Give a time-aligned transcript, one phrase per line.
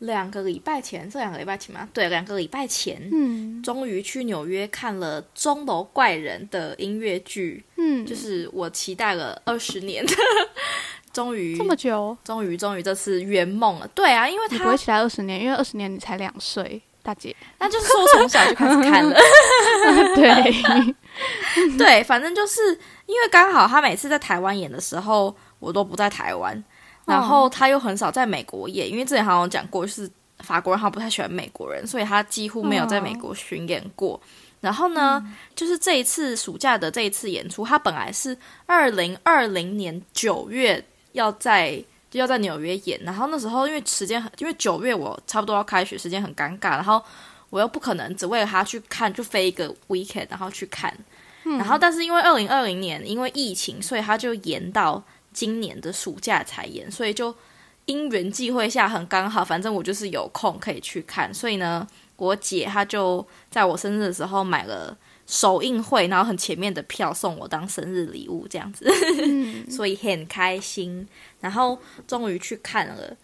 [0.00, 1.88] 两个礼拜前，这两个礼拜前吗？
[1.92, 10.04] 对，两个礼拜前，嗯终于去纽约看了《钟楼怪人》的音乐剧，嗯，就是我期待了二十年，
[11.12, 13.88] 终于这么久，终于终于这次圆梦了。
[13.94, 17.34] 对啊，因为他不会期待二十年，因为二十年你才两岁，大姐。
[17.58, 19.16] 那就是说从小就开始看了，
[20.14, 20.98] 对，
[21.78, 22.60] 对，反正就是
[23.06, 26.62] 因为刚好他每次在台湾演的时候，我都不在台湾，
[27.06, 34.20] 然后他又很少在美国演，因为之前好像讲过，就是法国人他不太喜欢美国人，所以他几乎没有在美国巡演过。
[34.60, 35.22] 然后呢，
[35.54, 40.82] 就是这一次暑假的这一次演出，他本来是二零二零年九月
[41.12, 47.02] 要在就要在纽约演，然后那时候因为时间很，因为九月我差不多要开学，时间很尴尬，然后
[47.50, 50.96] 我又不可能只为了他去看，就飞一个 weekend 然后去看，
[51.42, 55.02] 然后但是因为二零二零年因为疫情，所以他就延到
[55.34, 57.34] 今年的暑假才演，所以就
[57.84, 68.86] 因缘际会下很刚好，反正我就是有空可以去看，所以呢，我姐她就在我生日的时候买了首映会，然后很前面的票送我当生日礼物这样子，
[69.26, 71.06] 嗯 所以很开心。
[71.40, 73.14] 然后终于去看了。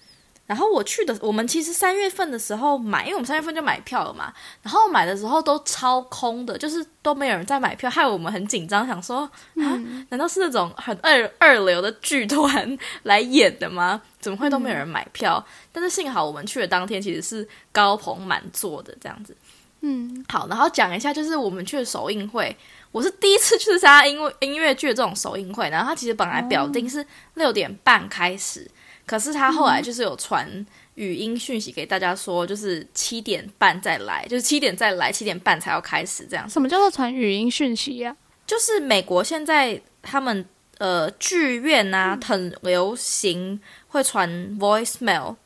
[0.51, 4.33] 然后我去的，我们其实三月份的时候买，因为我们三月份就买票了嘛。
[4.63, 14.03] 然后买的时候都超空的，就是都没有人在买票，害我们很紧张，想说啊，难道是那种很二二流的剧团来演的吗？
[14.19, 15.47] 怎么会都没有人买票？
[15.71, 19.37] 但是幸好我们去的当天其实是高朋满座的这样子。
[19.83, 22.55] 嗯好，然后讲一下，就是我们去的首映会，
[22.93, 25.69] 我是第一次去参加音乐音乐剧的这种首映会。
[25.71, 28.69] 然后他其实本来表定是六点半开始，
[29.07, 36.49] 可是他后来就是有传语音讯息给大家说，就是七点半再来，就是七点再来，七点半才要开始这样。
[36.49, 40.45] 什么叫做传语音讯息呀、就是美国现在他们
[40.79, 45.37] 呃剧院啊、很流行会传 voicemail，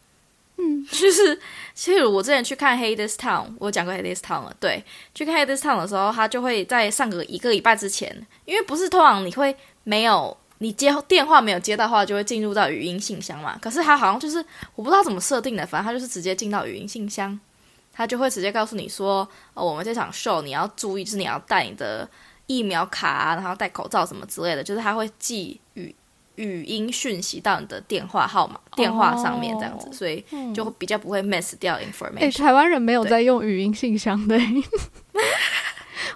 [0.57, 1.39] 嗯， 就是
[1.75, 4.85] 其实我之前去看《Hades Town》，我讲过《Hades Town》了，对，
[5.15, 10.37] 去看《Hades Town》的时候，他就会在上个一个礼拜之前，因为不是通常你会没有。
[10.59, 13.59] 你接电话没有接到话，就会进入到语音信箱嘛。
[13.61, 14.39] 可是他好像就是
[14.77, 17.39] 我不知道怎么设定的，反正他就是直接进到语音信箱，
[17.93, 22.09] 他就会直接告诉你说，哦，我们这场秀你要注意，就是你要带你的
[22.47, 25.95] 疫苗卡啊，然后戴口罩什么之类的，就是他会寄语
[26.37, 30.25] 语音讯息到你的电话号码、电话上面这样子，哦所以
[30.55, 32.39] 就比较不会 miss 掉哎、information。
[32.39, 34.39] 台湾人没有在用语音信箱的。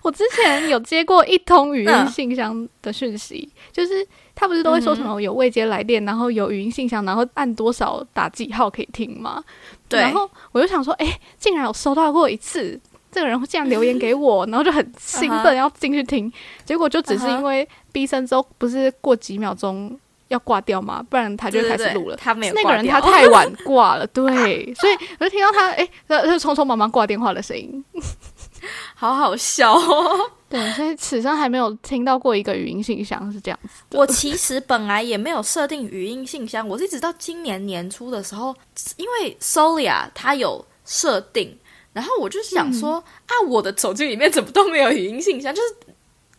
[0.03, 9.43] 我之前有接过一通语音嗯信箱的讯息，就是他不是都会说什么有未接来电，然后有语音信箱，然后按多少打几号可以听吗？
[9.89, 10.01] 对。
[10.01, 12.79] 然后我就想说，哎、竟然有收到过一次，
[13.11, 16.31] 这个人竟然留言给我，然后就很兴嗯奋要进去听，
[16.65, 22.17] 结果就只是因为逼声之后不是过几秒钟要挂掉吗，不然他就开始录了。
[22.17, 27.85] 他没有那个人他太晚挂了，对， 所以我就听到他哎，呃呃匆匆忙忙挂电话的声音。
[28.95, 30.31] 好好笑哦。
[30.49, 33.97] 对，所以此生还没有听到过一个语音信箱是这样子。
[33.97, 38.55] 我其实本来也没有设定语音信箱，我是一直到今年年初的时候，
[38.97, 41.57] 因为 Solia 它有设定，
[41.93, 42.95] 然后我就想说、
[43.27, 45.75] 啊，我的手机里面怎么都没有语音信箱，就是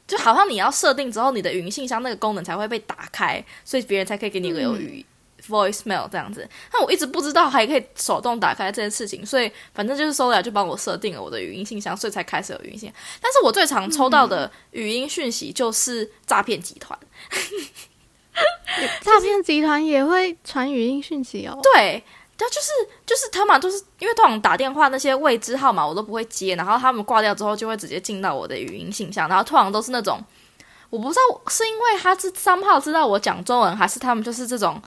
[0.09, 5.06] 就好像你要设定之后，你的语音信箱那个功能才会被打开，所以别人才可以给你留语。
[5.47, 12.94] voicemail 这样子，那我一直不知道还可以手动打开这件事情，所以反正就是 Solia 就帮我设定了我的语音信箱，所以才开始有语音信箱。
[13.22, 17.00] 但是我最常抽到的语音讯息就是诈骗集团，
[19.02, 21.58] 诈骗集团也会传语音讯息哦。
[21.74, 22.03] 对，
[22.39, 22.72] 他就是
[23.05, 30.23] 就是他嘛就是因为通常打电话那些未知号码我都不会接，然后他们挂掉之后就会直接进到我的语音信箱，然后通常都是那种
[30.89, 34.81] 我不知道是因为他是三号知道我讲中文，还是他们就是这种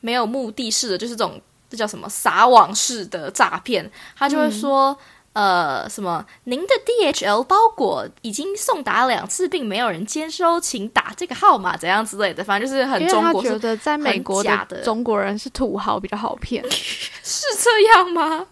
[0.00, 4.98] 没有目的式的，就是这种这叫什么撒网式的诈骗，他就会说。
[5.36, 6.24] 呃，什么？
[6.44, 12.42] 您的 DHL 包裹已经送达两次，并没有人接收，请打这个号码，怎样之类的。
[12.42, 16.64] 反正就是很中国觉得在美国假的中国人是土豪比较好骗。
[16.70, 18.46] 是这样吗？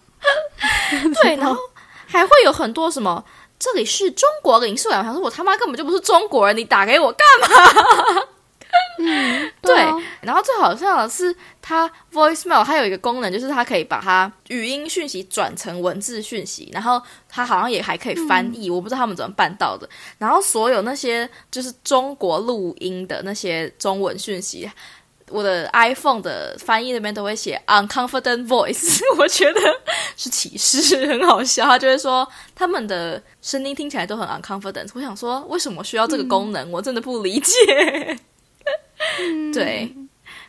[1.23, 1.59] 对，然后
[2.05, 3.25] 还会有很多什么，
[3.57, 8.23] 这里是中国领事馆，我想说我他妈根本就不是中国人，你打给我干嘛？
[9.61, 19.87] 对啊，然后后最好笑的是，它 voicemail 它有一个功能，就是它可以把它语音讯息转成文字讯息，然后它好像也还可以翻译，我不知道他们怎么办到的。
[20.17, 24.69] 然后所有那些就是中国录音的那些中文讯息。
[25.31, 29.59] 我的 iPhone 的翻译那边都会写 unconfident voice， 我觉得
[30.15, 31.65] 是歧视，很好笑。
[31.65, 34.87] 他就会说他们的声音听起来都很 unconfident。
[34.93, 36.69] 我想说，为什么需要这个功能？
[36.71, 38.19] 我真的不理解。
[39.53, 39.93] 对，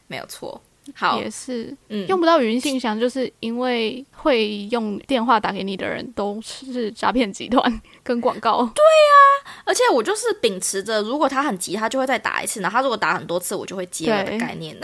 [0.06, 0.60] 没有错。
[0.94, 8.58] 好，也是，嗯，用不到语音信箱，就是因为会用电话打给你的人都是诈骗集团跟广告。
[8.72, 14.76] 对呀，而且我就是秉持着，如果他很急，他就会再打一次；然后他如果打很多次，我就会接了的概念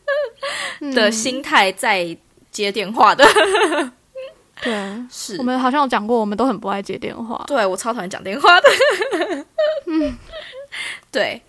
[0.94, 2.16] 的心态在
[2.50, 3.22] 接电话的。
[4.62, 4.72] 对，
[5.10, 7.44] 是我们好像有讲过，我们都很不爱接电话。
[7.46, 8.68] 对我超讨厌讲电话的。
[9.84, 10.16] 嗯，
[11.12, 11.42] 对，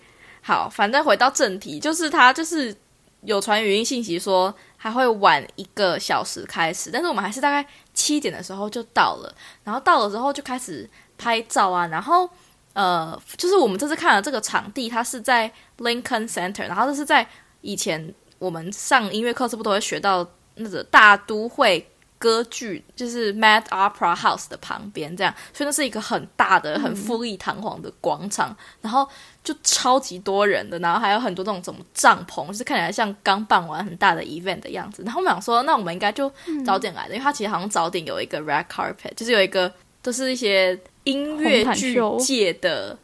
[0.48, 2.74] 好，反正回到正题，就是他就是。
[3.22, 9.34] 有传语音信息说还会晚一个小时开始，但是我们还是大概七点的时候就到了。
[9.64, 12.30] 然后到了之后就开始拍照啊，然后
[12.74, 17.28] 呃，就是我们这次看了这个场地，它是在 Lincoln Center，然后这是在
[17.60, 20.24] 以前我们上音乐课是不都会学到
[20.54, 21.84] 那个大都会。
[22.18, 29.08] 歌剧就是 Mad Opera House 的旁边，这样，所以那是一个很大的、很富丽堂皇的广场，然后
[29.44, 35.02] 就超级多人的，然后还有很多那种什么帐篷，就是看起来像刚办完很大的 event 的样子。
[35.04, 36.28] 然后我们想说，那我们应该就
[36.66, 39.72] 早点来的，因为它其实好像早点有一个 red carpet，就是有一个
[40.02, 42.98] 都是一些音乐剧界的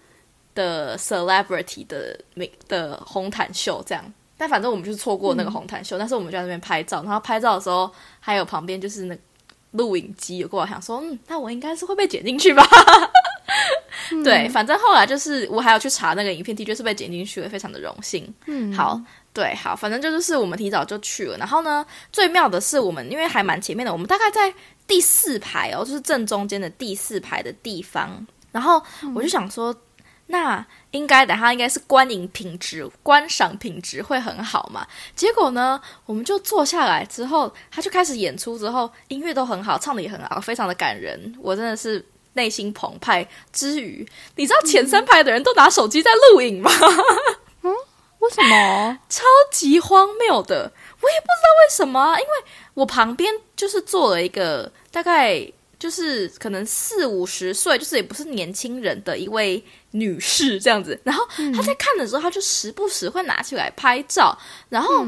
[0.55, 2.19] 的 celebrity 的
[2.67, 4.05] 的红毯秀这样。
[4.37, 7.91] 但反正我们就是错过那个红毯秀，但是我们就在那边拍照，然后拍照的时候
[8.21, 9.17] 还有旁边就是那
[9.73, 12.65] 录影机有过来，想说，嗯，那我应该是会被剪进去吧？
[14.25, 18.33] 对，反正后来就是我还要去查那个影片，的确是被剪进去了，非常的荣幸。
[18.47, 19.01] 嗯，好，
[19.33, 24.53] 对，好，反正就是我们提早就去了，然后呢，最妙的是我们因为还蛮前面的，我们大概在
[24.87, 28.83] 第四排哦，就是正中间的第四排的地方，然后
[29.15, 29.75] 我就想说。
[30.27, 34.87] 那应该等下应该是观影品质、观赏品质会很好嘛？
[35.15, 41.35] 结果呢，我们就坐下来之后，他就开始演出，之后音乐都很好，唱的也很好，非常的感人。
[41.41, 44.07] 我真的是内心澎湃之余，
[44.37, 46.71] 你知道前三排的人都拿手机在录影吗？
[47.63, 47.75] 嗯，
[48.21, 48.99] 为什么？
[49.11, 49.23] 超
[49.53, 52.19] 级荒谬的，我也不知道为什么。
[52.19, 52.33] 因为
[52.73, 55.53] 我旁边就是坐了一个大概。
[55.85, 60.99] 就是可能四五十岁，就是也不是年轻人的一位女士这样子。
[61.05, 61.23] 然后
[61.55, 64.35] 她在看的时候，她就时不时会拿起来拍照。
[64.71, 65.07] 然后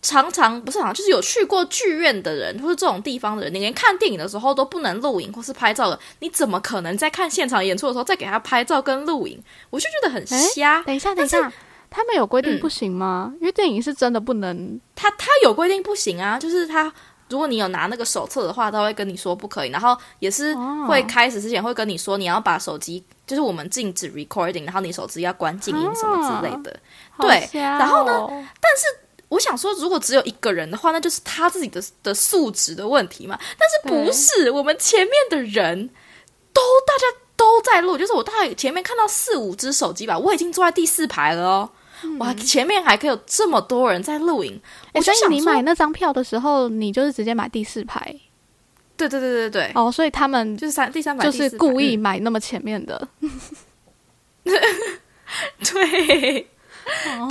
[0.00, 9.42] 常常不是常，就是有去过剧院的人，或是这种地方的人，你连看电影的时候都不能录影或是拍照的，你怎么可能在看现场演出的时候再给他拍照跟录影？
[9.70, 10.80] 我就觉得很瞎。
[10.84, 11.52] 等一下，等一下，
[11.90, 13.34] 他们有规定不行吗？
[13.40, 14.80] 因为电影是真的不能。
[14.94, 16.94] 他他有规定不行啊，就是他。
[17.28, 20.54] 如果你有拿那个手册的话，他会跟你说不可以，然后也是
[20.86, 26.78] 会开始之前会跟你说，你要把手机，就是我们禁止 recording，然后你手机要关静音什么之类的。
[27.18, 28.26] 对，然后呢？
[28.28, 28.86] 但是
[29.28, 33.36] 我想说，如果只有一个人的话，那就是他自己的的素质的问题嘛。
[33.58, 35.88] 但是不是我们前面的人
[36.52, 41.70] 都大家都在录，就是我大概前面看到四五只手机吧，我已经坐在第四排了哦。
[42.18, 44.60] 哇，前面还可以有这么多人在录影，
[45.02, 48.14] 所以你买那张票的时候，你就是直接买第四排。
[48.96, 53.08] 对对对对对，哦，所以他们就是三第三排，就是故意买那么前面的。
[54.44, 56.46] 对。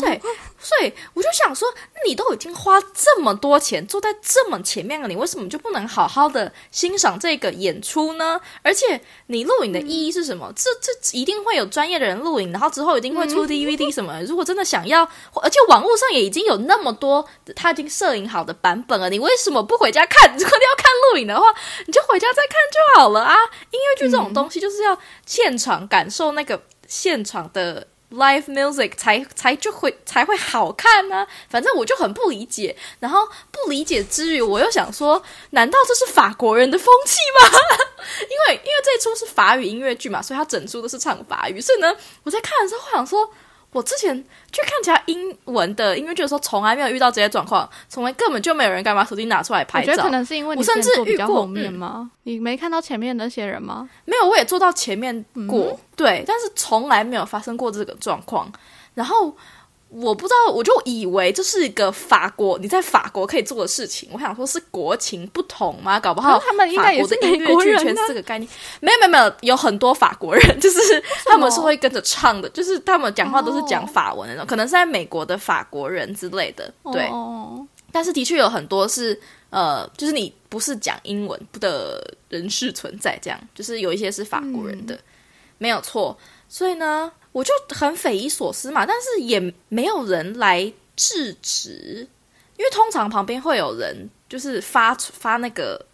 [0.01, 0.21] 对，
[0.65, 1.71] 所以我就想说，
[2.07, 8.41] 你都已经花这么多钱坐在这么前面了，你为什么就不能好好的欣赏这个演出呢？
[8.63, 10.51] 而且你录影的意义是什么？
[10.55, 14.19] 这这一定会有专业的人录影，然后之后一定会出 DVD 什么。
[14.23, 15.03] 如果真的想要，
[15.43, 17.23] 而且网络上也已经有那么多
[17.55, 20.31] 他已经摄影好的版本了，你为什么不回家看？
[20.35, 21.45] 如果你要看录影的话，
[21.85, 23.35] 你就回家再看就好了啊！
[23.69, 24.97] 音乐剧这种东西就是要
[25.27, 27.85] 现场感受那个现场的。
[28.15, 37.59] Live music 才才就会才会好看呢，反正我就很不理解，然后不理解之余，我又想说，难道这是法国人的风气吗？
[38.21, 43.29] 因为因为这出是法语音乐剧嘛，所以他整出都是唱法语，所以呢，我在看的时候想说。
[43.75, 44.15] 我之前
[44.53, 49.91] 去看其他英文的音乐剧的时候，从来没有遇到这些状况，从来根本就没有人敢把手机拿出来拍照。
[49.91, 52.09] 我觉得可能是因为我甚至遇过后面吗？
[52.23, 53.89] 你没看到前面那些人吗？
[54.05, 58.49] 没有，我也坐到前面过，对，但是从来没有发生过这个状况。
[58.93, 59.35] 然后
[60.01, 64.09] 我不知道，我就以为这是一个法国你在法国可以做的事情。
[64.11, 65.99] 我想说，是国情不同吗？
[65.99, 68.49] 搞不好他们应该也是法国的音乐剧圈美国人啊是这个概念。
[68.81, 76.73] 没有没有没有，有很多法国人，就是他们是会跟着唱的，就是他们讲话都是讲法文那种，可能是在美国的法国人之类的。
[76.91, 79.17] 对，哦但是的确有很多是
[79.49, 84.99] 呃，就是你不是讲英文的人士存在，这样就是有一些是法国人的，
[85.57, 86.17] 没有错。
[86.49, 92.07] 所以呢，我就很匪夷所思嘛，但是也没有人来制止，
[92.55, 95.85] 因为通常旁边会有人就是发发那个。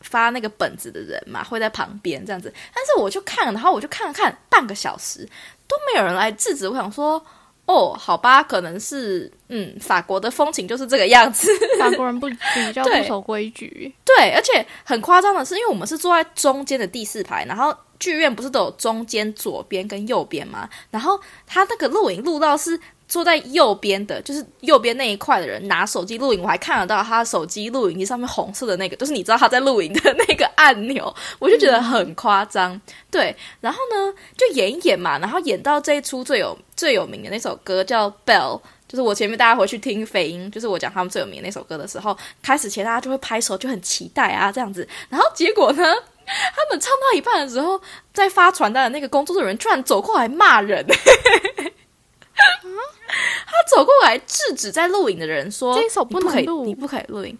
[0.00, 5.28] 发那个本子的人嘛，会在旁边这样子，但是我就看，然后我就看了看半个小时
[5.66, 6.68] 都没有人来制止。
[6.68, 7.20] 我想说，
[7.66, 11.50] 哦，好吧，可能是嗯，法国的风情就是这个样子。
[11.80, 20.68] 法国人不比较对不守规矩，对，而且很夸张的是，因为我们是坐在中间的第四排，然后剧院不是都有中间、左边跟右边吗？
[20.90, 32.80] 然后他那个录影录到是坐在右边的，就是右边那一块的人拿手机录影，我还看得到他手机录影机上面红色的那个，就是你知道他在录影的那个按钮，我就觉得很夸张。
[33.10, 38.58] 对，然后呢就演一演嘛，然后演到这一出最有最有名的那首歌叫《Bell》。
[38.86, 44.88] 就是我前面大家回去听飞音，就是我讲他们最有名的那首歌的时候，开始前大家就会拍手，就很期待啊这样子。
[45.10, 45.84] 然后结果呢，
[46.54, 47.80] 他们唱到一半的时候，
[48.12, 50.86] 在发传单的那个工作人员居然走过来骂人，
[52.36, 57.38] 他走过来制止在录影的人说：“这一首不能录你不可以录影。”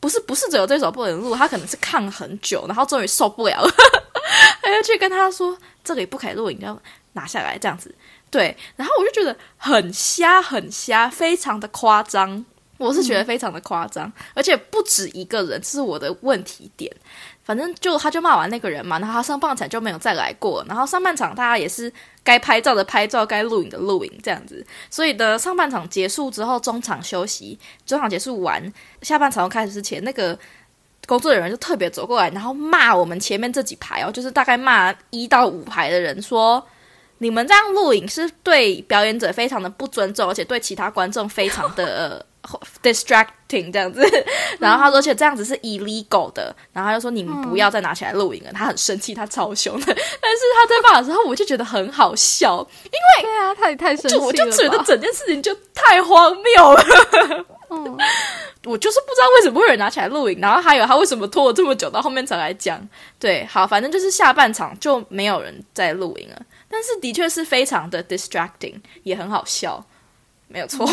[0.00, 3.70] 不是不是只有这首不能录，他可能是看很久，然后终于受不了了，
[4.60, 6.78] 他就去跟他说：“这里不可以录影，要
[7.14, 7.94] 拿下来这样子。”
[8.30, 12.44] 对，然后我就觉得很瞎，很瞎，非常的夸张。
[12.76, 16.94] 我是觉得非常的夸张，而且不止一个人，这是我的问题点。
[17.44, 24.66] 反正就他就骂完那个人嘛，然后他上半场就没有再来过，然后上半场大家也是该拍照的拍照，该录影的录影这样子。
[24.90, 28.72] 所以的上半场结束之后，中场休息，中场结束完，
[29.02, 30.36] 下半场开始之前，那个
[31.06, 36.66] 工作人员就特别走过来，然后骂我们前面这几排哦，就是大概骂一到五排的人说。
[37.18, 42.26] 你们这样录影是对表演者非常的不尊重，而且对其他观众非常的、
[42.82, 44.02] distracting 这样子。
[44.58, 46.54] 然后他说，而且这样子是 illegal 的。
[46.72, 48.52] 然后他就说，你们不要再拿起来录影了。
[48.52, 49.86] 他很生气，他超凶的。
[49.86, 56.84] 但是他在骂的时候，我就觉得很好笑，因为对啊，他也太生气了就我就觉得整件事情就太荒谬了。
[57.70, 57.98] 嗯，
[58.66, 62.80] 我就是不知道为什么会有人拿起来录影，然后还有他为什么拖了这么久到后面才来讲。
[63.18, 69.84] 对，好，反正就是下半场就没有人在录影了，但是的确是非常的 distracting，也很好笑，
[70.48, 70.86] 没有错。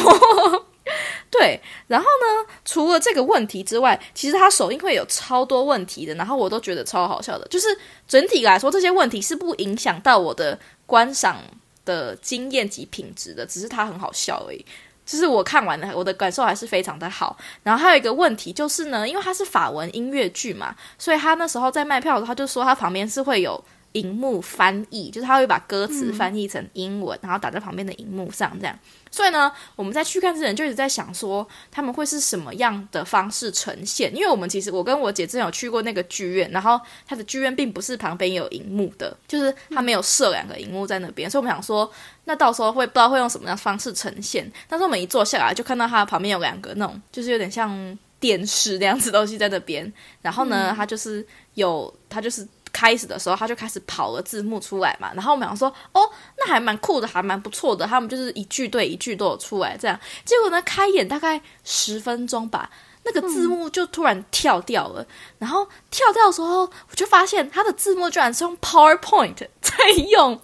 [1.30, 7.48] 对，然后呢，除了这个问题之外，其实他首映会有超多问题的，然后我都觉得超好笑的。
[7.48, 7.68] 就是
[8.08, 11.38] 整体来说，这些问题是不影响到我的观赏
[11.86, 14.66] 的经验及品质的，只是它很好笑而已。
[15.06, 17.38] 就是我看完了，我的感受还是非常的好。
[17.64, 28.78] 然后还有一个问题就是呢，因为它是法文音乐剧嘛，所以他那时候在卖票的时候，他就说他旁边是会有荧幕翻译，就是他会把歌词翻译成英文，然后打在旁边的荧幕上这样。
[29.14, 34.16] 所以呢，我们在去看之前就一直在想说，他们会是什么样的方式呈现？
[34.16, 41.92] 因为我们其实我跟我姐之前有去过那个剧院，然后他的剧院并不是旁边有荧幕的，就是他没有设两个荧幕在那边，所以我们想说，
[42.24, 44.50] 那到时候会不知道会用什么样的方式呈现。
[44.70, 52.48] 但是我们一坐下来就看到他旁边有两个那种，就是有点像电视那样子东西在那边，然后呢，他就是有他就是。
[52.72, 56.02] 开始的时候，他就开始跑了字幕出来嘛，然后我们想说，哦，
[56.38, 57.86] 那还蛮酷的，还蛮不错的。
[57.86, 60.00] 他们就是一句对一句都有出来，这样。
[60.26, 62.70] 结果呢，开演大概十分钟吧，
[63.04, 65.06] 那个字幕就突然跳掉了。
[65.38, 69.76] 然后跳掉的时候，我就发现他的字幕居然是用 PowerPoint 在
[70.12, 70.40] 用，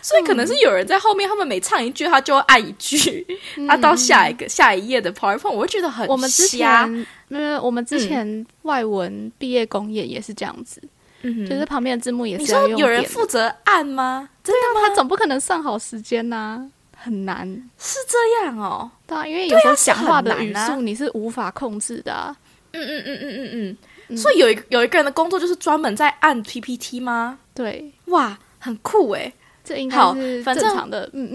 [0.00, 3.26] 所以可能是有人在后面，他们每唱一句，他就会按一句，
[3.68, 10.88] 啊，到下一个下一页的 PowerPoint，我会觉得很我们之瞎前，因为我们之前外文毕业公演也是这样子，嗯
[11.22, 14.28] 哼就是旁边的字幕也是要用说有人负责按吗？
[14.44, 14.86] 真的吗？
[14.88, 16.64] 他总不可能算好时间呐、
[16.96, 17.46] 很难。
[17.78, 18.90] 是这样哦。
[19.06, 22.36] 对啊，因为有时候讲话的语速你是无法控制的、啊。
[22.72, 23.76] 嗯嗯嗯嗯嗯嗯。
[24.10, 27.38] 嗯所以有一有一个人的工作就是专门在按 PPT 吗？
[27.54, 29.32] 对，哇，很酷诶。
[29.68, 31.08] 这应好该是反正正常的。
[31.12, 31.30] 嗯，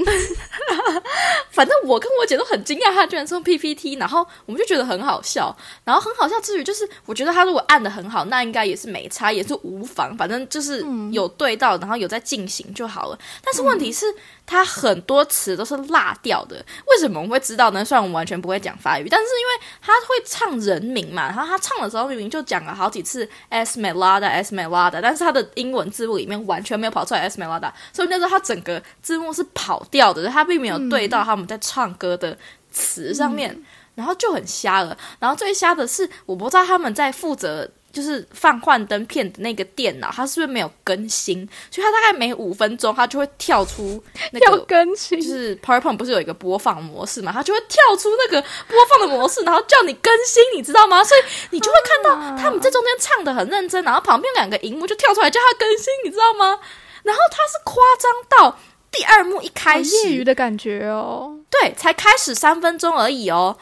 [1.52, 5.56] 反正我跟我姐都很惊讶，他居然是用 PPT，然后我们就觉得很好笑。
[5.84, 13.20] 然后很好笑之余，就是我觉得他如果按的很好，那应该也是没差，也是无妨，反正就是有对到，然后有在进行就好了。
[13.44, 14.08] 但是问题是，
[14.46, 16.56] 它很多词都是落掉的。
[16.88, 17.84] 为什么我们会知道呢？
[17.84, 32.38] 虽然我们完全不会讲法语，但是因为他会唱人名嘛，然后他唱的时候明明就讲了好几次 Esmeralda Esmeralda，但是他的英文字幕里面完全没有跑出来 Esmeralda，所以那时候他整个字幕是跑掉的，他并没有对到他们在唱歌的
[32.72, 33.58] 词上面，
[33.96, 34.98] 然后就很瞎了。
[35.20, 37.70] 然后最瞎的是，我不知道他们在负责。
[37.94, 41.48] 就是放幻灯片的那个电脑，它是不是没有更新？
[41.70, 47.32] 所以它大概每五分钟，它就会跳出那要个，更新，就是 PowerPoint 不是有一个播放模式嘛？
[47.32, 51.04] 它就会跳出那个播放的模式，然后叫你更新，你知道吗？
[51.04, 51.22] 所以
[51.52, 56.60] 你就会看到他们在中间唱的很认真，然后旁边两个荧幕就跳出来叫他更新，你知道吗？
[57.04, 58.58] 然后他是夸张到
[58.90, 61.38] 第二幕一开始业余始，的感觉哦。
[61.52, 63.56] 对，才开始三分钟而已哦。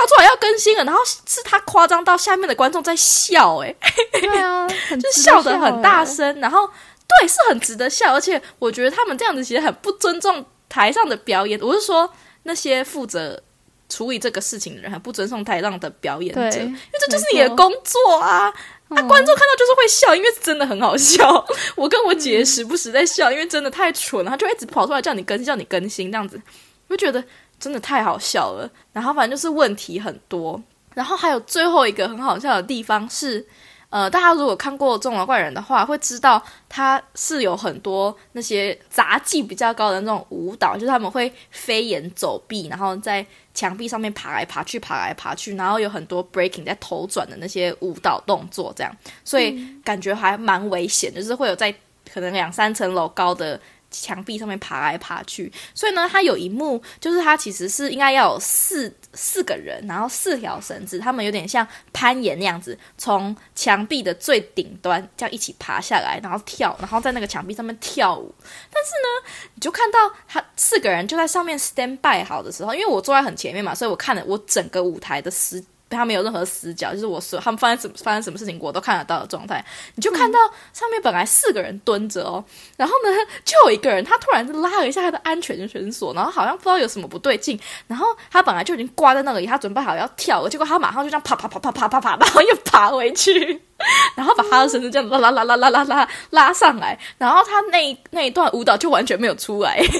[0.00, 3.76] 他出来要更新了，然后是他夸张到下面的观众在笑、欸，
[4.12, 6.14] 对啊，很就笑的很大欸。
[6.14, 11.60] 声，然后对是很值得笑，而且我觉得他们这样子其实很不尊重台上的表演。
[11.60, 12.10] 我是说
[12.44, 13.42] 那些负责
[13.88, 18.52] 处理这个事情的人，很不尊重台上的表演者，因为这就是你的工作啊。
[18.90, 21.46] 啊，观众看到就是会笑，因为真的很好笑。
[21.76, 26.40] 我跟我姐时不时在笑，因为真的太蠢了，他就一直跑出来叫你更新，叫你更新这样子，
[26.88, 27.22] 我就觉得
[27.60, 28.68] 真的太好笑了。
[28.92, 30.60] 然后反正就是问题很多，
[30.94, 33.46] 然后还有最后一个很好笑的地方是，
[33.90, 43.24] 呃，大家如果看过《中华怪人》的话，会知道它是有很多那些杂技比较高的那种舞蹈，就是他们会飞檐走壁，然后在
[43.54, 51.72] 墙壁上面爬来爬去，爬来爬去，然后有很多 breaking 在头转的那些舞蹈动作，这样，所以感觉还蛮危险，就是会有在
[52.12, 53.60] 可能两三层楼高的。
[53.90, 68.34] 墙壁上面爬来爬去，所以呢，它有一幕就是它其实是应该要有四四个人，然后四条绳子，他们有点像攀岩那样子，从墙壁的最顶端这样一起爬下来，然后跳，然后在那个墙壁上面跳舞。
[68.72, 75.64] 但是呢，你就看到他四个人就在上面 stand by 好的时候，因为我坐在很前面嘛，所以我看了我整个舞台的时。
[75.98, 79.64] 他没有任何死角，就是我所他们发生什么发生什么事情，我都看得到的状态。
[79.94, 80.38] 你就看到
[80.72, 82.44] 上面本来四个人蹲着哦，
[82.76, 83.10] 然后呢，
[83.44, 93.60] 就有一个人他突然拉了一下他的安全绳索，然后好像不知道有什么不对劲，然后他本来就已经挂在那里，他准备好要跳了，结果他马上就这样啪啪啪啪啪啪啪，然后又爬回去，
[94.14, 99.80] 然后把他的绳子这样拉拉拉拉拉拉拉拉上来，然后他那那一段舞蹈就完全没有出来。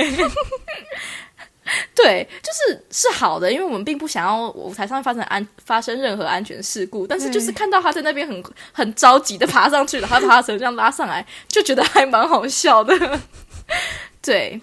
[1.94, 13.20] 对，就是是好的，因为我们并不想要舞台上面发生安发生任何安全事故，但是就是看到他在那边很 很着急的爬上去，然后把他的绳这样拉上来，就觉得还蛮好笑的。
[14.22, 14.60] 对，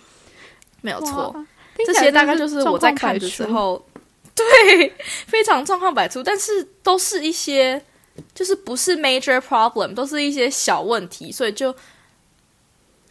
[0.81, 1.35] 没有错，
[1.85, 3.83] 这些大概就是我在看的时候，
[4.35, 4.93] 对，
[5.27, 7.82] 非常状况百出，但是都是一些
[8.36, 11.73] 就是不是 major problem，都是一些小问题，所以就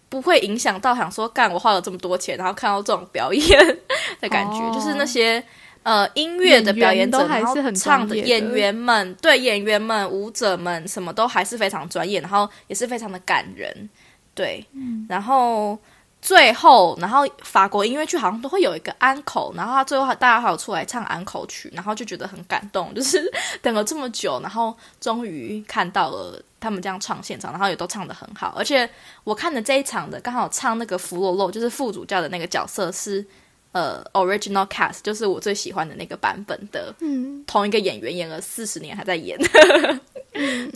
[0.08, 3.78] 不会影响到想说干我花了这么多钱，然后看到这种表演
[4.20, 5.42] 的感觉，哦就是那些。
[5.82, 13.88] 呃，音乐的表演者，还然后是很唱的演员们，对演员们、舞者们，什么都还是非常专业，然后也是非常的感人，
[14.34, 14.66] 对。
[15.08, 15.78] 然后
[16.20, 28.88] 最后，然后法国音乐剧好像都会有一个安口，然后他最后大家还有出来唱安口曲，然后就觉得很感动，就是等了这么久，然后终于看到了他们这样唱现场，然后也都唱得很好，而且
[29.22, 33.24] 我看的这一场的刚好唱那个弗洛洛，就是副主教的那个角色是
[33.70, 39.38] 呃 original cast，就是我最喜欢的那个版本的嗯，同一个演员演了四十年还在演，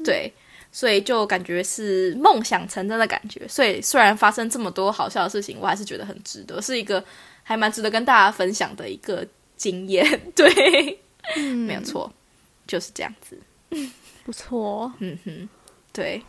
[0.04, 0.32] 对，
[0.70, 3.48] 所以就感觉是梦想成真的感觉。
[3.48, 7.04] 所以虽然发生这么多好笑的事情，我还是觉得很值得，是一个
[7.42, 9.26] 还蛮值得跟大家分享的一个
[9.56, 10.06] 经验。
[10.36, 11.00] 对，
[11.36, 12.12] 嗯没有错，
[12.66, 13.36] 就是这样子。
[14.22, 14.92] 不错。
[14.98, 15.48] 嗯哼，
[15.92, 16.22] 对。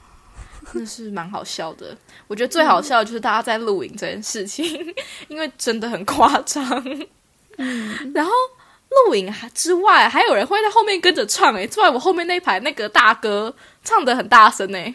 [0.74, 1.98] 那是蛮好笑的，
[2.28, 4.64] 我觉得最好笑的就是大家在录影这件事情，
[5.28, 6.64] 因为真的很夸张。
[7.58, 8.32] 嗯，然后
[9.08, 14.94] 录影还之外，还有人会在后面跟着唱诶，坐在我后面那一排那个大哥唱的很大声诶。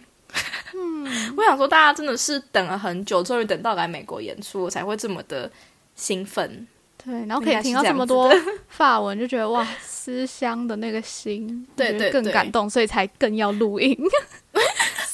[0.72, 1.04] 嗯，
[1.36, 5.50] 我想说，大家真的是等了很久，终于等到来美国演出，我才会这么的
[5.96, 6.66] 兴奋。
[7.04, 8.36] 对，然后可以听到这么多的
[8.68, 13.96] 法文，就觉得哇，思乡的那个心，对对更感动，所以才更要录音，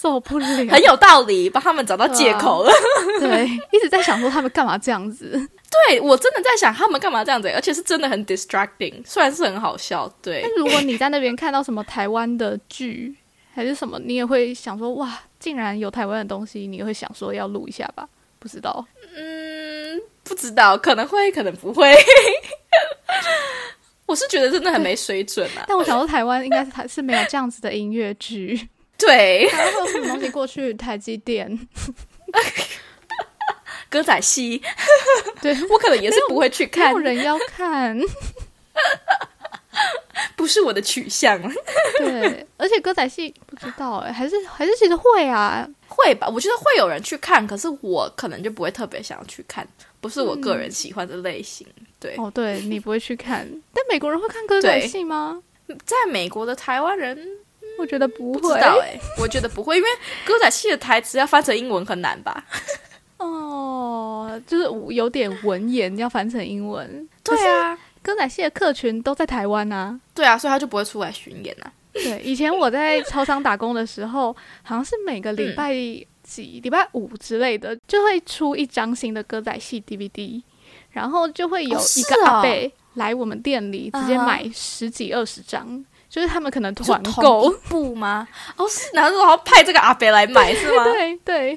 [0.02, 2.72] 受不了，很有道理，帮他们找到借口了。
[3.20, 5.30] 对， 一直在想说他们干嘛这样子，
[5.86, 7.48] 对我真的在想，他们干嘛这样子？
[7.50, 13.14] 而且是真的很 distracting，虽然是很好笑，对但如果你在那边看到什么台湾的剧
[13.54, 18.08] 还是什么，你也会想说哇，竟然有台湾的东西，你也会想说要录一下吧？
[18.40, 18.84] 不知道，
[19.16, 21.94] 嗯，不知道，可能会，可能不会。
[24.06, 25.64] 我是觉得真的很没水准啊。
[25.68, 28.68] 但我想说台湾应该是还是没有这样子的音乐剧，
[29.06, 31.58] 对，台湾会有什么东西过去台积电？
[33.90, 34.62] 歌仔戏，
[35.42, 37.98] 对，我可能也是不会去没看有，人要看。
[40.34, 41.40] 不是我的取向。
[41.98, 45.68] 对，而且歌仔戏不知道哎、还是还是其实会啊。
[45.88, 46.26] 会吧？
[46.28, 49.66] 我觉得会有人去看，可是我可能就不会特别想要去看，
[50.00, 51.66] 不是我个人喜欢的类型。
[52.00, 55.42] 对，哦，对你不会去看，但美国人会看歌仔戏吗？
[55.84, 57.18] 在美国的台湾人
[57.82, 58.60] 我觉得不不知会。
[58.60, 59.88] 道哎、我觉得不会，因为
[60.24, 62.44] 歌仔戏的台词要翻成英文很难吧？
[63.18, 64.64] 哦，就是
[64.94, 67.08] 有点文言，要翻成英文。
[67.24, 69.98] 对啊，歌仔戏的客群都在台湾啊。
[70.14, 71.72] 对啊，所以他就不会出来巡演啊。
[71.92, 75.74] 对，以前我在超商打工的时候，好像是每个礼拜
[76.22, 80.42] 几、礼拜五之类的，就会出一张新的歌仔戏 DVD，
[80.90, 87.56] 然后就会有哦一个阿伯来我们店里直接买十几二十张，就是他们可能就团同购一。
[87.70, 88.28] 部吗？
[88.58, 90.84] 哦，是，然后然后派这个阿北来买 是吗？
[90.84, 91.56] 对对，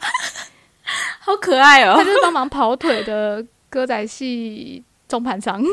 [1.20, 2.06] 好可爱哦他。
[2.06, 5.62] 就是帮忙跑腿的歌仔戏中盘商。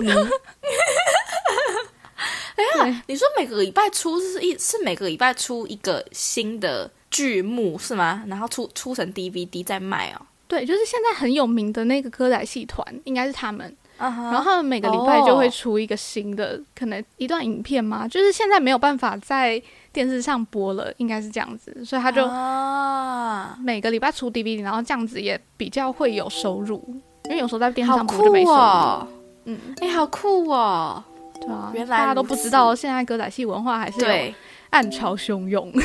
[2.57, 8.25] 对你说每个礼拜出是一是每个礼拜出一个新的剧目是吗？
[8.27, 10.27] 然后出出成 DVD 再卖哦。
[10.49, 13.77] 对，就是现在很有名的那个歌仔戏团，应该是他们。
[14.03, 19.61] 然然后他们每个礼拜就会哦出一个新的，可能一段影片嘛，就是现在没有办法在
[19.93, 26.83] 电视上播了，应该是这样子，所以他就啊，每个礼拜出 DVD，然后这样子也比较会有收入，
[27.25, 28.61] 因为有时候在电视上播就没酷收入。
[28.61, 29.09] 哦！
[29.45, 31.03] 嗯，哎，好酷哦！
[31.41, 34.35] 对啊，原来大家都不知道，现在歌仔戏文化还是有对，
[34.71, 35.73] 暗潮汹涌。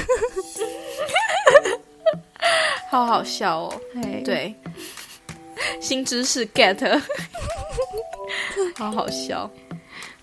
[2.89, 3.73] 好好笑哦。
[4.01, 4.55] 对，对，
[5.81, 7.01] 新知识 get，
[8.75, 9.49] 好好笑。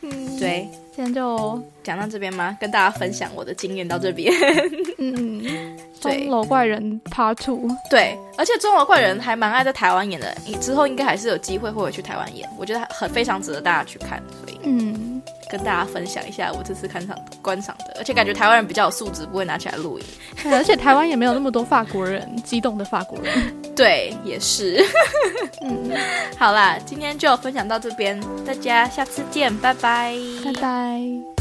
[0.03, 2.57] 嗯，对，今天就讲到这边吗？
[2.61, 4.31] 跟大家分享我的经验到这边。
[4.98, 20.05] 嗯嗯，对钟楼怪人 Part Two，对，而且中国怪人还蛮爱在台湾演的，你之后应该还是有机会会去台湾演，我觉得很非常值得大家去看，所以嗯，跟大家分享一下我这次看场观赏的，而且感觉台湾人比较有素质，不会拿起来录影。
[20.53, 23.33] 而且台湾也没有那么多法国人， 激动的法国人。
[23.77, 24.85] 对，也是。
[25.61, 25.91] 嗯，
[26.39, 31.34] 好啦，今天就分享到这边，大家下次见，拜拜，拜拜。